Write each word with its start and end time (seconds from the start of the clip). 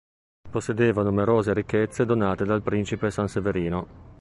Possedeva 0.49 1.03
numerose 1.03 1.53
ricchezze 1.53 2.07
donate 2.07 2.43
dal 2.43 2.63
Principe 2.63 3.11
Sanseverino. 3.11 4.09